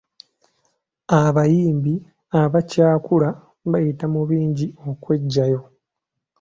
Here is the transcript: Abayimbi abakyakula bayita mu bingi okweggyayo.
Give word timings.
Abayimbi 1.21 1.93
abakyakula 2.41 3.29
bayita 3.71 4.05
mu 4.13 4.21
bingi 4.29 4.67
okweggyayo. 4.89 5.61